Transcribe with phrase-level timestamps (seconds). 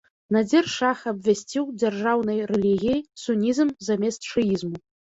[0.35, 4.77] Надзір-шах абвясціў дзяржаўнай рэлігіяй сунізм замест шыізму.